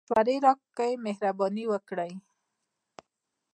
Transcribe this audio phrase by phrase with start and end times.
[0.07, 2.11] مشوري راکړئ مهربانی وکړئ